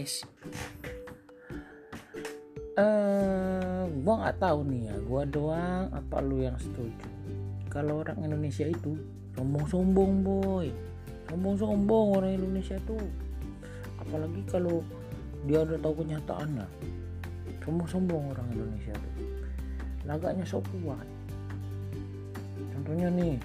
[0.00, 0.24] guys.
[2.80, 4.96] Eh gua nggak tahu nih ya.
[5.04, 7.04] Gua doang apa lu yang setuju?
[7.68, 8.96] Kalau orang Indonesia itu
[9.36, 10.72] sombong-sombong boy.
[11.28, 13.04] Sombong-sombong orang Indonesia tuh
[14.00, 14.80] apalagi kalau
[15.44, 16.66] dia udah tahu kenyataannya
[17.60, 19.28] sombong-sombong orang Indonesia tuh
[20.08, 21.04] lagaknya sok kuat.
[22.72, 23.36] Contohnya nih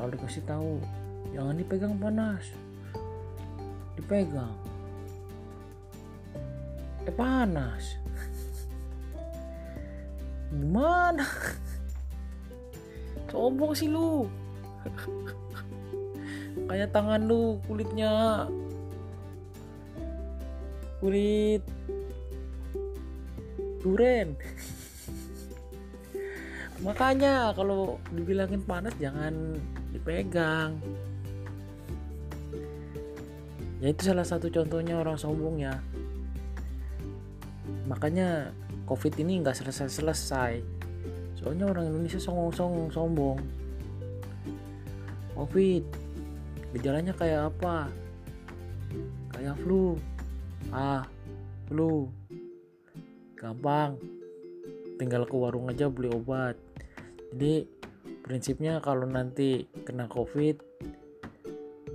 [0.00, 0.80] kalau dikasih tahu
[1.36, 2.48] jangan dipegang panas.
[4.00, 4.61] Dipegang
[7.06, 7.98] eh panas.
[10.52, 11.24] Gimana?
[13.32, 14.28] Sombong sih lu.
[16.68, 18.44] Kayak tangan lu kulitnya.
[21.00, 21.64] Kulit
[23.82, 24.38] duren.
[26.84, 29.58] Makanya kalau dibilangin panas jangan
[29.90, 30.78] dipegang.
[33.82, 35.74] Ya itu salah satu contohnya orang sombong ya
[37.86, 38.50] makanya
[38.86, 40.62] covid ini nggak selesai-selesai.
[41.38, 43.38] Soalnya orang Indonesia songong-songong sombong.
[45.32, 45.82] Covid
[46.76, 47.88] gejalanya kayak apa?
[49.34, 49.96] Kayak flu.
[50.70, 51.02] Ah
[51.66, 52.06] flu.
[53.34, 53.98] Gampang.
[55.00, 56.54] Tinggal ke warung aja beli obat.
[57.32, 57.66] Jadi
[58.22, 60.62] prinsipnya kalau nanti kena covid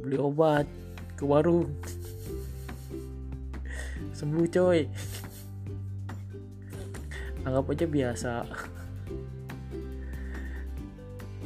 [0.03, 0.67] beli obat
[1.15, 1.71] ke warung.
[4.17, 4.89] Sembuh coy
[7.47, 8.33] anggap aja biasa.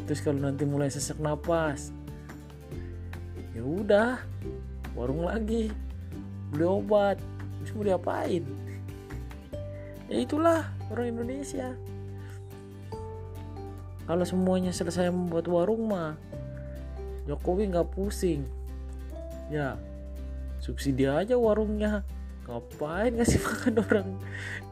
[0.09, 1.94] Terus kalau nanti mulai sesak napas
[3.53, 4.17] ya udah
[4.97, 5.69] warung lagi
[6.49, 7.22] beli obat
[7.61, 8.44] terus mau diapain
[10.09, 11.72] ya itulah orang Indonesia.
[14.09, 16.19] Kalau semuanya selesai membuat warung mah
[17.29, 18.44] Jokowi nggak pusing.
[19.47, 19.79] Ya
[20.59, 22.03] subsidi aja warungnya
[22.50, 24.09] ngapain ngasih makan orang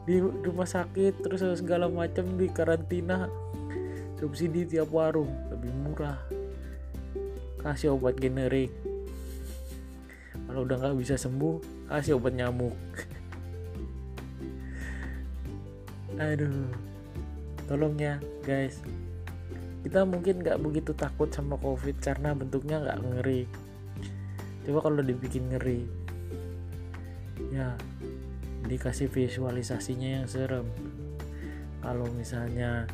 [0.04, 3.30] di rumah sakit terus segala macam di karantina?
[4.20, 6.20] Subsidi tiap warung lebih murah.
[7.64, 8.68] Kasih obat generik.
[10.44, 12.74] Kalau udah nggak bisa sembuh kasih obat nyamuk.
[16.20, 16.68] Aduh
[17.64, 18.84] tolong ya guys.
[19.80, 23.48] Kita mungkin nggak begitu takut sama covid karena bentuknya nggak ngeri.
[24.68, 25.99] Coba kalau dibikin ngeri
[27.50, 27.74] ya
[28.66, 30.66] dikasih visualisasinya yang serem.
[31.82, 32.86] Kalau misalnya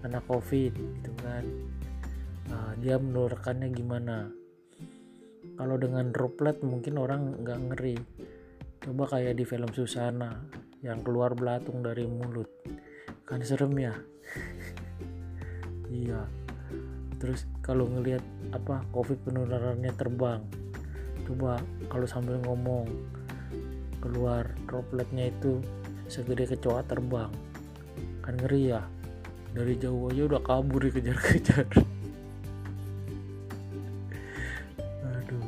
[0.00, 1.44] kena covid gitu kan.
[2.48, 4.30] Nah, dia menularkannya gimana?
[5.58, 7.96] Kalau dengan droplet mungkin orang nggak ngeri.
[8.78, 10.38] Coba kayak di film Susana
[10.80, 12.48] yang keluar belatung dari mulut.
[13.26, 13.94] Kan serem ya?
[15.90, 16.24] Iya.
[17.18, 18.22] Terus kalau ngelihat
[18.54, 20.46] apa covid penularannya terbang.
[21.26, 21.58] Coba
[21.90, 22.86] kalau sambil ngomong
[23.98, 25.62] keluar dropletnya itu
[26.08, 27.30] segede kecoa terbang.
[28.24, 28.82] Kan ngeri ya.
[29.48, 31.66] Dari jauh aja udah kabur dikejar-kejar
[35.08, 35.40] aduh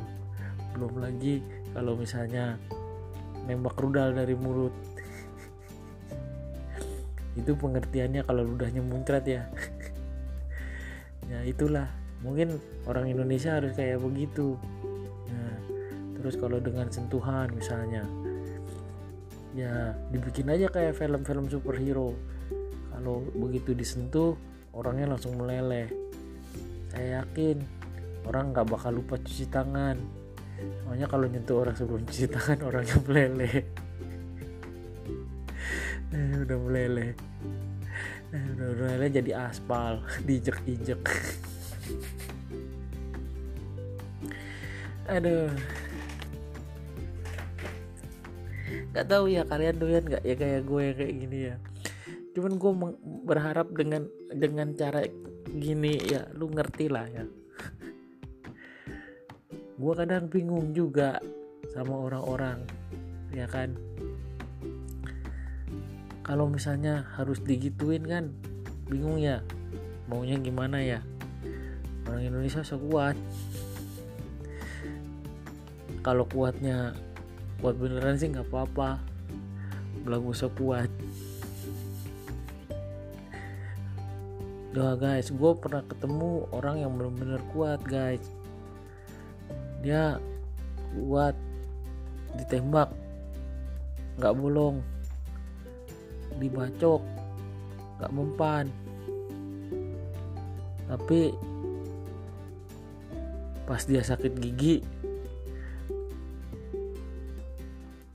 [0.73, 2.57] belum lagi kalau misalnya
[3.45, 4.73] nembak rudal dari mulut.
[7.39, 9.45] Itu pengertiannya kalau ludahnya muncrat ya.
[11.31, 11.87] Ya itulah.
[12.27, 14.59] Mungkin orang Indonesia harus kayak begitu.
[15.31, 15.55] Nah
[16.19, 18.03] terus kalau dengan sentuhan misalnya
[19.51, 22.15] ya dibikin aja kayak film-film superhero.
[22.91, 24.35] Kalau begitu disentuh
[24.71, 25.91] orangnya langsung meleleh.
[26.91, 27.63] Saya yakin
[28.27, 29.97] orang nggak bakal lupa cuci tangan.
[30.85, 33.55] Soalnya kalau nyentuh orang sebelum cuci tangan orangnya meleleh.
[36.11, 37.15] Eh, udah meleleh.
[38.35, 40.99] Eh, udah meleleh jadi aspal diinjek-injek.
[45.07, 45.55] Aduh
[48.91, 51.55] nggak tahu ya kalian doyan nggak ya kayak gue kayak gini ya?
[52.31, 52.71] Cuman gue
[53.27, 55.03] berharap dengan dengan cara
[55.51, 57.25] gini ya lu ngerti lah ya.
[59.81, 61.19] Gue kadang bingung juga
[61.75, 62.63] sama orang-orang
[63.35, 63.75] ya kan?
[66.23, 68.31] Kalau misalnya harus digituin kan
[68.87, 69.43] bingung ya
[70.07, 71.03] maunya gimana ya?
[72.07, 73.19] Orang Indonesia so kuat.
[76.01, 76.97] Kalau kuatnya
[77.61, 78.97] kuat beneran sih nggak apa-apa
[80.01, 80.89] belum usah kuat
[84.71, 88.23] Doa guys, gue pernah ketemu orang yang bener-bener kuat guys.
[89.83, 90.15] Dia
[90.95, 91.35] kuat
[92.39, 92.87] ditembak,
[94.15, 94.79] nggak bolong,
[96.39, 97.03] dibacok,
[97.99, 98.65] nggak mempan.
[100.87, 101.35] Tapi
[103.67, 104.79] pas dia sakit gigi,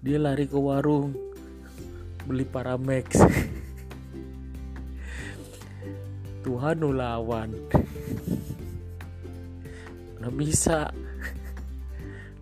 [0.06, 1.18] dia lari ke warung
[2.30, 3.10] beli Paramex.
[6.46, 7.50] Tuhan lawan.
[10.22, 10.86] Nggak bisa.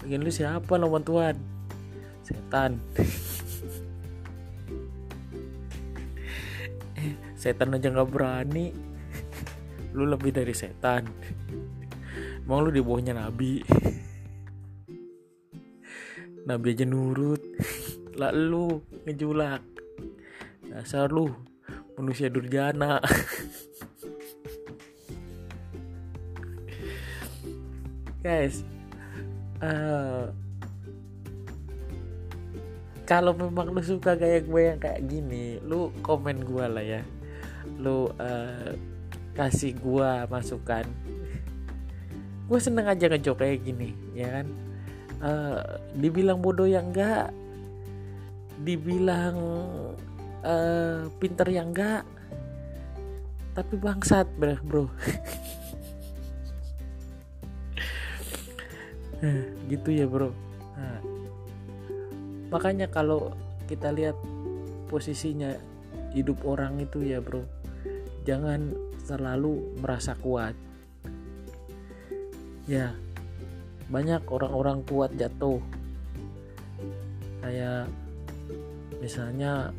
[0.04, 1.40] Lagian lu siapa lawan Tuhan?
[2.20, 2.76] Setan.
[7.40, 8.76] Setan aja nggak berani.
[9.96, 11.08] Lu lebih dari setan.
[12.44, 13.64] Emang lu di bawahnya nabi
[16.44, 17.40] nabi aja nurut
[18.20, 19.64] lalu ngejulak.
[20.68, 21.32] Dasar lu
[21.96, 23.00] manusia durjana.
[28.24, 28.64] Guys
[29.60, 30.32] uh,
[33.04, 37.02] kalau memang lu suka kayak gue yang kayak gini lu komen gue lah ya.
[37.80, 38.72] Lu uh,
[39.36, 40.84] kasih gue masukan.
[42.44, 44.73] Gue seneng aja ngejok kayak gini ya kan
[45.20, 45.60] uh,
[45.94, 47.30] dibilang bodoh yang enggak
[48.64, 49.36] dibilang
[50.42, 52.04] uh, pinter yang enggak
[53.54, 54.90] tapi bangsat bro, bro.
[59.72, 60.28] gitu ya bro
[60.76, 61.00] nah,
[62.52, 63.32] makanya kalau
[63.64, 64.12] kita lihat
[64.92, 65.56] posisinya
[66.12, 67.40] hidup orang itu ya bro
[68.28, 70.52] jangan selalu merasa kuat
[72.68, 72.92] ya
[73.88, 75.60] banyak orang-orang kuat jatuh.
[77.44, 77.92] Kayak
[79.04, 79.72] misalnya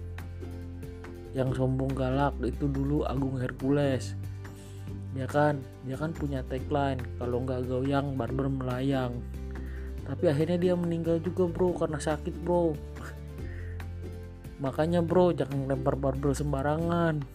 [1.35, 4.15] yang sombong galak itu dulu Agung Hercules.
[5.15, 9.19] Ya kan dia kan punya tagline kalau nggak goyang barber melayang.
[10.05, 12.77] Tapi akhirnya dia meninggal juga bro karena sakit bro.
[14.61, 17.19] Makanya bro jangan lempar barber sembarangan.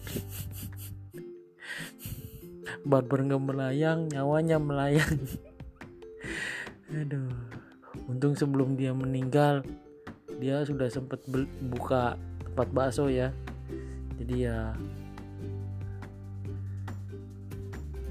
[2.81, 5.21] Barber nggak melayang nyawanya melayang
[6.91, 7.31] aduh.
[8.07, 9.63] Untung sebelum dia meninggal
[10.41, 11.21] dia sudah sempat
[11.69, 13.29] buka tempat bakso ya.
[14.17, 14.75] Jadi ya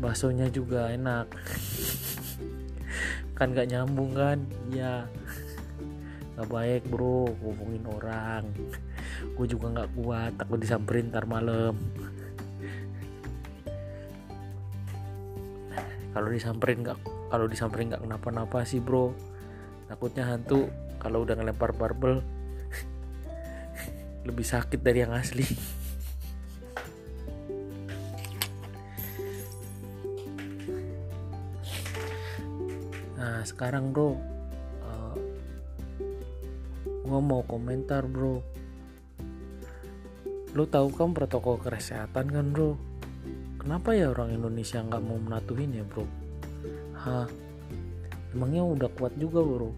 [0.01, 1.27] baksonya juga enak.
[3.37, 4.39] Kan gak nyambung kan?
[4.73, 5.09] Ya
[6.37, 7.29] gak baik bro.
[7.41, 8.45] Ngomongin orang.
[9.37, 10.33] Gue juga nggak kuat.
[10.37, 11.77] Takut disamperin ntar malam.
[16.11, 19.15] Kalau disamperin nggak kalau disamperin nggak kenapa-napa sih bro.
[19.87, 20.67] Takutnya hantu
[20.99, 22.27] kalau udah ngelempar barbel
[24.29, 25.47] lebih sakit dari yang asli.
[33.21, 35.15] Nah sekarang bro uh, eh,
[36.81, 38.41] gue mau komentar bro.
[40.57, 42.81] Lo tahu kan protokol kesehatan kan bro?
[43.61, 46.20] Kenapa ya orang Indonesia nggak mau menatuhin ya bro
[47.01, 47.29] hah
[48.37, 49.73] emangnya udah kuat juga bro?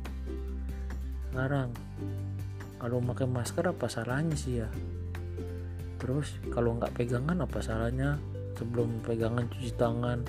[1.31, 1.71] Sekarang
[2.83, 4.69] kalau pakai masker apa salahnya sih ya?
[6.03, 8.19] Terus kalau nggak pegangan apa salahnya?
[8.59, 10.27] Sebelum pegangan cuci tangan.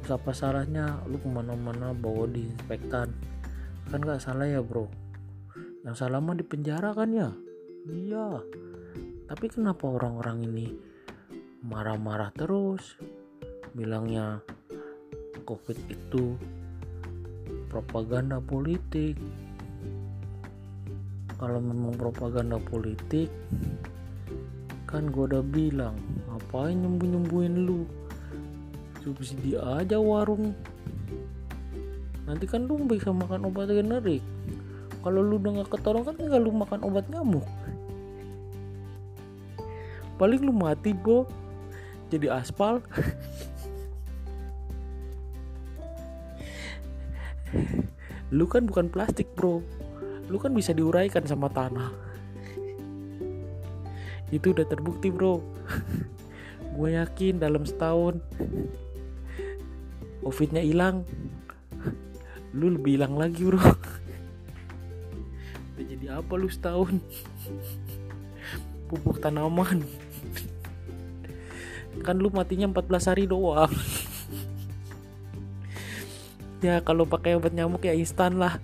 [0.00, 1.02] Terus apa salahnya?
[1.10, 3.10] Lu ke mana-mana bawa disinfektan
[3.90, 4.88] kan nggak salah ya bro?
[5.84, 7.28] Yang salah mah di penjara kan ya?
[7.84, 8.40] Iya.
[9.28, 10.66] Tapi kenapa orang-orang ini
[11.64, 12.96] marah-marah terus?
[13.76, 14.40] Bilangnya
[15.42, 16.38] covid itu
[17.66, 19.18] propaganda politik.
[21.34, 23.26] Kalau memang propaganda politik
[24.86, 25.98] kan gue udah bilang
[26.30, 27.82] ngapain nyembuh nyembuhin lu?
[29.02, 30.54] Subsidi aja warung.
[32.30, 34.22] Nanti kan lu bisa makan obat generik.
[35.02, 37.44] Kalau lu udah gak ketolong kan tinggal lu makan obat nyamuk.
[40.14, 41.26] Paling lu mati bro
[42.14, 42.78] jadi aspal
[48.34, 49.62] lu kan bukan plastik bro.
[50.26, 51.94] Lu kan bisa diuraikan sama tanah.
[54.34, 55.38] Itu udah terbukti bro.
[56.74, 58.18] Gue yakin dalam setahun
[60.18, 61.06] covidnya hilang.
[62.50, 63.62] Lu lebih hilang lagi bro.
[65.74, 66.98] Udah jadi apa lu setahun?
[68.90, 69.86] Pupuk tanaman.
[72.02, 73.70] Kan lu matinya 14 hari doang
[76.64, 78.56] ya kalau pakai obat nyamuk ya instan lah.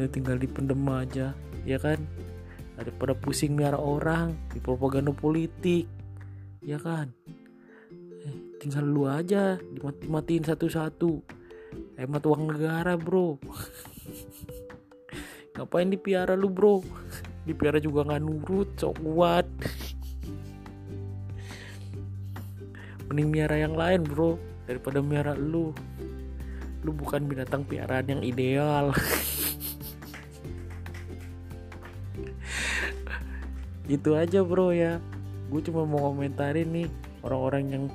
[0.00, 1.36] Ya, tinggal dipendem aja
[1.68, 2.00] ya kan?
[2.80, 5.84] Daripada pusing miara orang di propaganda politik
[6.64, 7.12] ya kan?
[8.56, 11.20] Tinggal lu aja dimati-matiin satu-satu.
[12.00, 13.36] Hemat uang negara bro.
[15.60, 16.80] Ngapain dipiara lu bro?
[17.44, 19.44] Dipiara juga nggak nurut sok kuat
[23.12, 24.40] mending miara yang lain bro.
[24.64, 25.76] Daripada miara lu.
[26.80, 28.96] Lu bukan binatang piaraan yang ideal.
[33.92, 34.96] Itu aja bro ya.
[35.52, 36.88] Gue cuma mau komentarin nih
[37.20, 37.92] orang-orang yang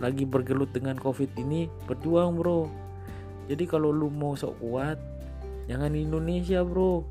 [0.00, 2.72] lagi bergelut dengan covid ini berjuang bro.
[3.52, 4.96] Jadi kalau lu mau sok kuat
[5.68, 7.04] jangan di Indonesia bro.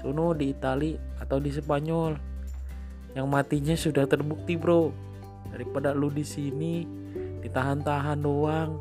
[0.00, 2.16] Sono di Itali atau di Spanyol.
[3.12, 5.09] Yang matinya sudah terbukti bro
[5.48, 6.84] daripada lu di sini
[7.40, 8.76] ditahan-tahan doang.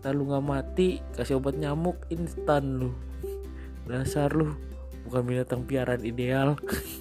[0.00, 2.90] Ntar lu nggak mati kasih obat nyamuk instan lu.
[3.86, 4.50] Dasar lu
[5.06, 6.54] bukan binatang piaraan ideal